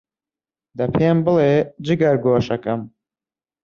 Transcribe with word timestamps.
دە 0.77 0.85
پێم 0.95 1.17
بڵێ، 1.25 1.53
جگەرگۆشەم، 1.85 2.81